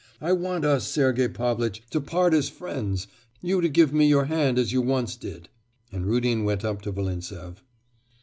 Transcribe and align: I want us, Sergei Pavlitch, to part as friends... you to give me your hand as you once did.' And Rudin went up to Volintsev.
I 0.19 0.31
want 0.31 0.65
us, 0.65 0.87
Sergei 0.87 1.27
Pavlitch, 1.27 1.83
to 1.91 2.01
part 2.01 2.33
as 2.33 2.49
friends... 2.49 3.05
you 3.39 3.61
to 3.61 3.69
give 3.69 3.93
me 3.93 4.07
your 4.07 4.25
hand 4.25 4.57
as 4.57 4.71
you 4.73 4.81
once 4.81 5.15
did.' 5.15 5.47
And 5.91 6.07
Rudin 6.07 6.43
went 6.43 6.65
up 6.65 6.81
to 6.81 6.91
Volintsev. 6.91 7.61